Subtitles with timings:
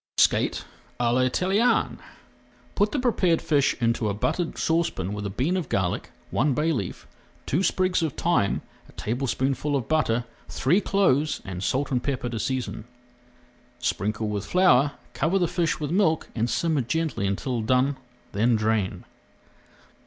[0.17, 0.65] SKATE
[0.99, 1.99] À L'ITALIENNE
[2.73, 6.71] Put the prepared fish into a buttered saucepan with a bean of garlic, one bay
[6.71, 7.05] leaf,
[7.45, 12.39] two sprigs of thyme, a tablespoonful of butter, three cloves, and salt and pepper to
[12.39, 12.85] season.
[13.77, 17.95] Sprinkle with flour, cover the fish with milk, and simmer gently until done,
[18.31, 19.05] then drain.